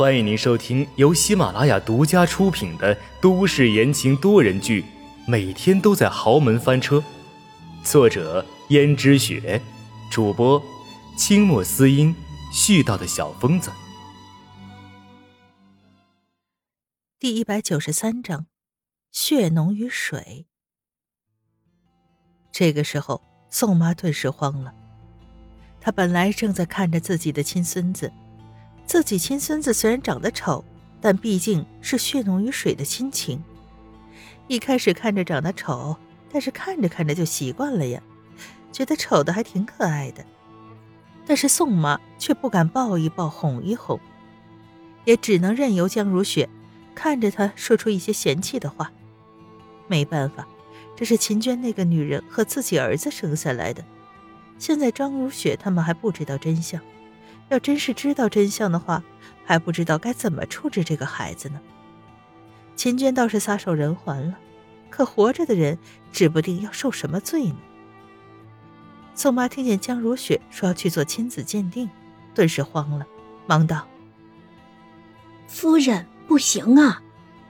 [0.00, 4.80] 欢迎您收听由喜马拉雅独家出品的都市言情多人剧
[5.26, 6.96] 《每天都在豪门翻车》，
[7.84, 9.60] 作者：胭脂雪，
[10.10, 10.62] 主播：
[11.18, 12.16] 清墨思音，
[12.50, 13.70] 絮叨的小疯子。
[17.18, 18.46] 第一百九十三章，
[19.12, 20.46] 血浓于水。
[22.50, 24.72] 这个时候，宋妈顿时慌了。
[25.78, 28.10] 她本来正在看着自己的亲孙子。
[28.90, 30.64] 自己亲孙子虽然长得丑，
[31.00, 33.40] 但毕竟是血浓于水的亲情。
[34.48, 35.96] 一开始看着长得丑，
[36.28, 38.02] 但是看着看着就习惯了呀，
[38.72, 40.24] 觉得丑的还挺可爱的。
[41.24, 44.00] 但是宋妈却不敢抱一抱、哄一哄，
[45.04, 46.48] 也只能任由江如雪
[46.92, 48.90] 看着他说出一些嫌弃的话。
[49.86, 50.48] 没办法，
[50.96, 53.84] 这是秦娟那个女人和自己儿子生下来的。
[54.58, 56.82] 现在张如雪他们还不知道真相。
[57.50, 59.02] 要真是知道真相的话，
[59.44, 61.60] 还不知道该怎么处置这个孩子呢。
[62.76, 64.38] 秦娟倒是撒手人寰了，
[64.88, 65.78] 可活着的人
[66.12, 67.56] 指不定要受什么罪呢。
[69.14, 71.90] 宋妈听见江如雪说要去做亲子鉴定，
[72.34, 73.04] 顿时慌了，
[73.46, 73.86] 忙道
[75.46, 77.02] ：“夫人，不行啊！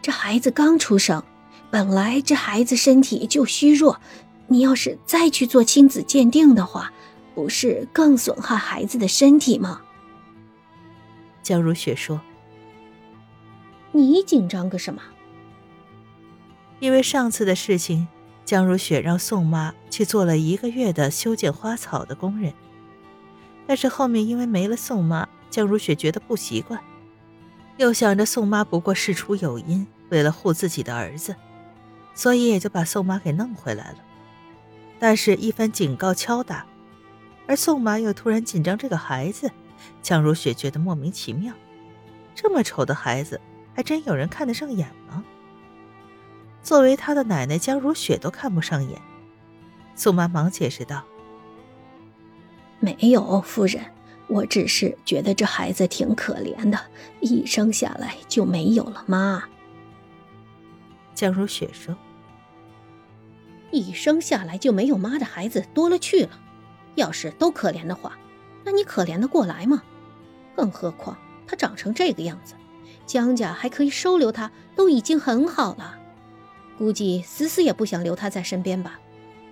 [0.00, 1.22] 这孩子刚出生，
[1.70, 4.00] 本来这孩子身体就虚弱，
[4.46, 6.92] 你要是再去做亲子鉴定的话，
[7.34, 9.82] 不是更损害孩子的身体吗？”
[11.48, 12.20] 江如雪说
[13.92, 15.00] ：“你紧张个什么？
[16.78, 18.06] 因为上次的事情，
[18.44, 22.52] 江如雪让宋妈去做了一个月的修剪花草的工人。
[23.66, 26.78] 但是后面因为没了宋妈，江如雪觉得不习惯，
[27.78, 31.34] 又想着宋妈不过事出有因，为了护自己的儿子，
[32.12, 33.96] 所以也就把宋妈给弄回来了。
[34.98, 36.66] 但是，一番警告敲打，
[37.46, 39.50] 而宋妈又突然紧张这个孩子。”
[40.02, 41.52] 江如雪觉得莫名其妙，
[42.34, 43.40] 这么丑的孩子，
[43.74, 45.24] 还真有人看得上眼吗？
[46.62, 49.00] 作为他的奶奶，江如雪都看不上眼。
[49.94, 51.04] 苏妈忙解释道
[52.78, 53.84] ：“没有，夫人，
[54.28, 56.78] 我只是觉得这孩子挺可怜的，
[57.20, 59.42] 一生下来就没有了妈。”
[61.14, 61.96] 江如雪说
[63.72, 66.38] ：“一生下来就没有妈的孩子多了去了，
[66.94, 68.16] 要是都可怜的话。”
[68.68, 69.82] 那你可怜得过来吗？
[70.54, 72.52] 更何况他长成这个样子，
[73.06, 75.98] 江家还可以收留他，都已经很好了。
[76.76, 79.00] 估计思思也不想留他在身边吧，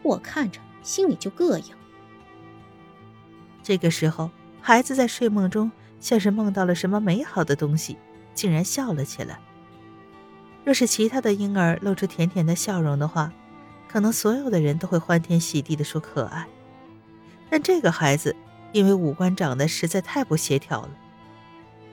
[0.02, 1.74] 我看着心里就膈应。
[3.62, 7.96] 这个时候，孩子在睡梦中像是梦到了什么美好的东西，
[8.34, 9.40] 竟然笑了起来。
[10.62, 13.32] 若是其他的婴儿露出甜甜的笑容的话，
[13.88, 16.46] 可能所有的人都会欢天喜地的说可爱，
[17.48, 18.36] 但这个孩子。
[18.76, 20.90] 因为五官长得实在太不协调了，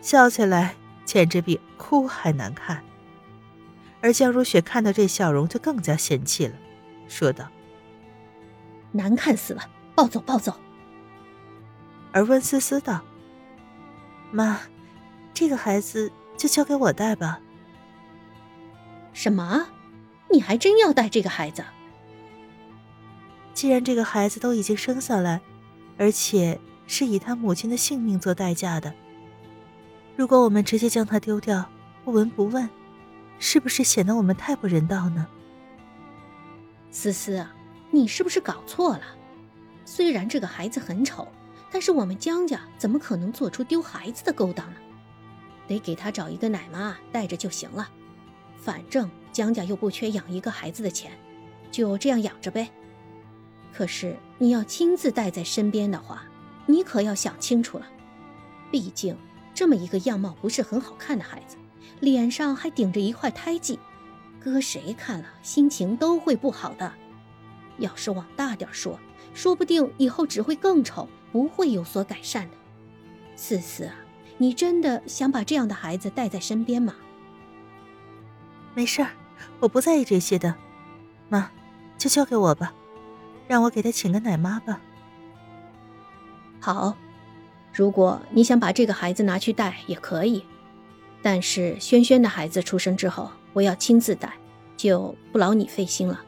[0.02, 2.84] 笑起来简直比哭还难看。
[4.02, 6.54] 而江如雪看到这笑容，就更加嫌弃了，
[7.08, 7.48] 说道
[8.92, 9.62] ：“难看死了，
[9.96, 10.60] 抱走，抱走。”
[12.12, 13.00] 而温思思道
[14.30, 14.60] ：“妈，
[15.34, 17.40] 这个孩子就交给我带吧。
[19.14, 19.68] ”“什么？
[20.30, 21.64] 你还真要带这个孩子？
[23.54, 25.40] 既然这个孩子都已经生下来，
[25.98, 28.94] 而且……”是以他母亲的性命做代价的。
[30.16, 31.68] 如果我们直接将他丢掉，
[32.06, 32.70] 不闻不问，
[33.40, 35.28] 是不是显得我们太不人道呢？
[36.92, 37.56] 思思啊，
[37.90, 39.04] 你是不是搞错了？
[39.86, 41.28] 虽然这个孩子很丑，
[41.72, 44.78] 但是我们江家怎么可能做出丢孩子的勾当呢？
[45.68, 47.90] 得给他找一个奶妈带着就行了。
[48.58, 51.12] 反正江家又不缺养一个孩子的钱，
[51.72, 52.70] 就这样养着呗。
[53.74, 56.24] 可是你要亲自带在身边的话，
[56.66, 57.86] 你可要想清楚了，
[58.72, 59.18] 毕竟
[59.54, 61.58] 这么一个样貌不是很好看的孩子，
[62.00, 63.80] 脸上还顶着一块胎记，
[64.40, 66.92] 搁谁看了心情都会不好的。
[67.78, 69.00] 要是往大点说，
[69.34, 72.56] 说不定以后只会更丑，不会有所改善的。
[73.36, 73.96] 思思啊，
[74.38, 76.96] 你真的想把这样的孩子带在身边吗？
[78.76, 79.10] 没事儿，
[79.60, 80.56] 我不在意这些的。
[81.30, 81.52] 妈，
[81.98, 82.74] 就交给我吧，
[83.48, 84.80] 让我给他请个奶妈吧。
[86.64, 86.96] 好，
[87.74, 90.46] 如果你想把这个孩子拿去带也可以，
[91.22, 94.32] 但是轩轩的孩子出生之后，我要亲自带，
[94.78, 96.22] 就不劳你费心了。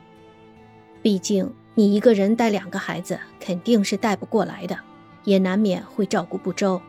[1.02, 4.78] 毕竟你一个人带两个孩子肯定是带不过来的，
[5.24, 6.82] 也难免会照顾不周。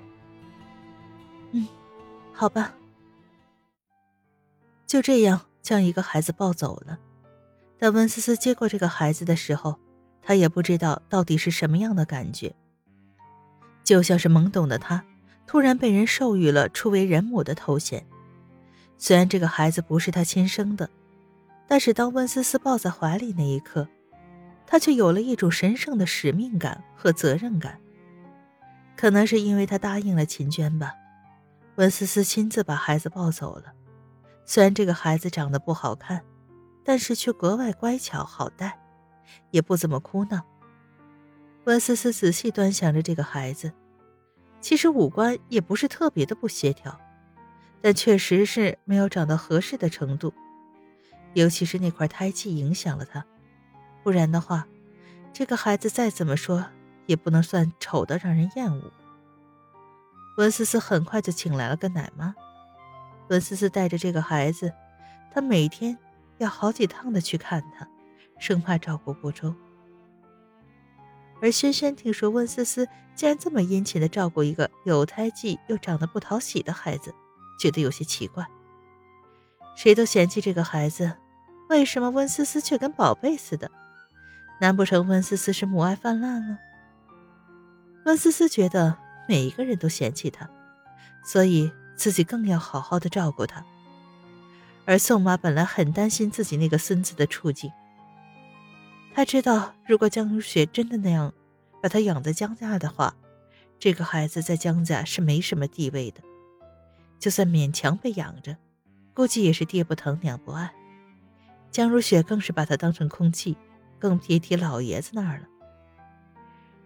[1.53, 1.69] 嗯，
[2.33, 2.75] 好吧。
[4.89, 6.99] 就这样将一个孩子抱走了。
[7.79, 9.77] 等温思思接过这个孩子的时候，
[10.21, 12.53] 她也不知道到底是什么样的感觉。
[13.87, 15.05] 就像是懵懂的他，
[15.47, 18.05] 突然被人授予了初为人母的头衔。
[18.99, 20.91] 虽然这个孩子不是他亲生的，
[21.69, 23.87] 但是当温思思抱在怀里那一刻，
[24.67, 27.79] 他却有了一种神圣的使命感和责任感。
[28.97, 30.93] 可能是因为他答应了秦娟吧，
[31.77, 33.73] 温思思亲自把孩子抱走了。
[34.45, 36.25] 虽然这个孩子长得不好看，
[36.85, 38.81] 但是却格外乖巧好带，
[39.53, 40.45] 也不怎么哭闹。
[41.67, 43.73] 温思思仔细端详着这个孩子，
[44.61, 46.97] 其实五官也不是特别的不协调，
[47.83, 50.33] 但确实是没有长到合适的程度，
[51.35, 53.27] 尤其是那块胎记影响了他。
[54.05, 54.69] 不然的话，
[55.33, 56.65] 这个孩子再怎么说
[57.07, 58.93] 也不能算丑的让人厌恶。
[60.37, 62.33] 温思思很快就请来了个奶妈。
[63.29, 64.73] 温思思带着这个孩子，
[65.35, 65.99] 她每天
[66.39, 67.89] 要好几趟的去看他，
[68.39, 69.53] 生怕照顾不周。
[71.41, 77.15] 而轩轩听说温思思竟然这么殷勤的照顾一个有胎记又长得不讨喜的孩子，
[77.59, 78.47] 觉得有些奇怪。
[79.77, 81.13] 谁都嫌弃这个孩子，
[81.69, 83.71] 为什么温思思却跟宝贝似的？
[84.61, 86.59] 难不成温思思是母爱泛滥了？
[88.05, 88.97] 温思思觉得
[89.29, 90.49] 每一个人都嫌弃她，
[91.25, 91.71] 所以。
[91.99, 93.65] 自己更要好好的照顾他，
[94.85, 97.73] 而宋妈本来很担心自己那个孙子的处境。
[99.17, 101.33] 他知道，如果江如雪真的那样
[101.83, 103.17] 把他养在江家的话，
[103.79, 106.21] 这个孩子在江家是没什么地位的，
[107.19, 108.59] 就算勉强被养着，
[109.15, 110.71] 估计也是爹不疼娘不爱。
[111.71, 113.57] 江如雪更是把他当成空气，
[113.99, 115.47] 更别提老爷子那儿了。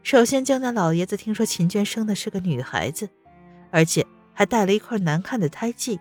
[0.05, 3.11] 首先，江家老爷子听说秦娟生的是个女孩子，
[3.73, 4.06] 而且。
[4.33, 6.00] 还带了一块难看的胎记，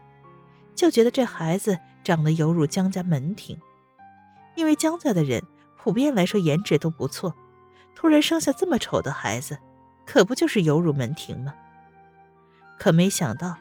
[0.73, 3.59] 就觉得这孩子长得犹如江家门庭。
[4.55, 5.43] 因为江家的人
[5.81, 7.33] 普遍来说颜值都不错，
[7.95, 9.57] 突然生下这么丑的孩子，
[10.05, 11.53] 可不就是有辱门庭吗？
[12.77, 13.57] 可没想到，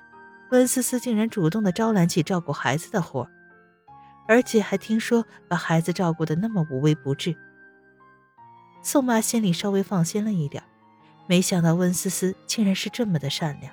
[0.51, 3.29] 温思思竟然主动的招揽起照顾孩子的活，
[4.27, 7.37] 而且还听说把孩子照顾的那么无微不至。
[8.83, 10.63] 宋妈心里稍微放心了一点，
[11.27, 13.73] 没想到温思思竟然是这么的善良。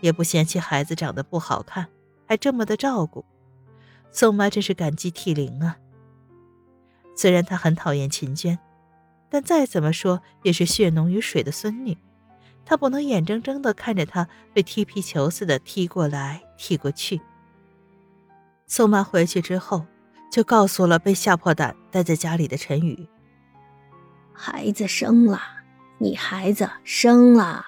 [0.00, 1.86] 也不嫌弃孩子长得不好看，
[2.26, 3.24] 还这么的照顾，
[4.10, 5.76] 宋妈真是感激涕零啊。
[7.14, 8.58] 虽然她很讨厌秦娟，
[9.28, 11.96] 但再怎么说也是血浓于水的孙女，
[12.64, 17.20] 她不能眼睁睁的看着她被踢皮球似的踢过来踢过去。
[18.66, 19.86] 宋妈回去之后，
[20.30, 23.06] 就告诉了被吓破胆待在家里的陈宇
[24.32, 25.40] ：“孩子生了，
[25.98, 27.66] 你孩子生了。”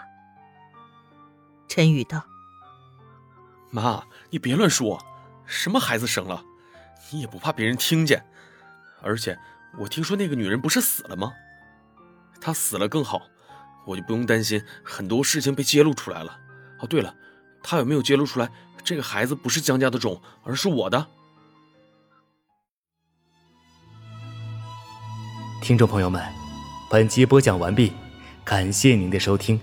[1.69, 2.25] 陈宇道
[3.71, 5.05] ：“妈，你别乱说，
[5.45, 6.43] 什么孩子生了？
[7.11, 8.25] 你也不怕别人听见？
[9.05, 9.39] 而且
[9.79, 11.33] 我听说那个女人不是死了吗？
[12.41, 13.23] 她死了更好，
[13.87, 16.39] 我就不用担心很多事情被揭露出来了。
[16.81, 17.15] 哦，对了，
[17.63, 18.51] 她有没有揭露出来
[18.83, 21.07] 这个孩子不是江家的种，而是我的？”
[25.63, 26.23] 听众朋友们，
[26.91, 27.93] 本集播讲完毕，
[28.45, 29.59] 感谢您的收听。